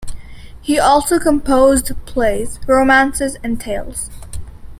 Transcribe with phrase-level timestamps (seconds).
[0.61, 4.09] He also composed plays, romances and tales.